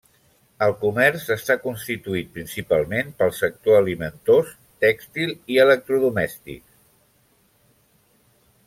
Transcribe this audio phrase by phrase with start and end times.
[0.67, 4.51] El comerç està constituït principalment pel sector alimentós,
[4.87, 6.67] tèxtil i electrodomèstics.